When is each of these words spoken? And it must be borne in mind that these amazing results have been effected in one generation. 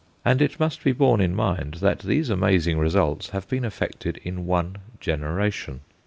And 0.25 0.41
it 0.41 0.59
must 0.59 0.83
be 0.83 0.93
borne 0.93 1.21
in 1.21 1.35
mind 1.35 1.75
that 1.75 1.99
these 1.99 2.31
amazing 2.31 2.79
results 2.79 3.29
have 3.29 3.47
been 3.47 3.63
effected 3.63 4.19
in 4.23 4.47
one 4.47 4.77
generation. 4.99 5.81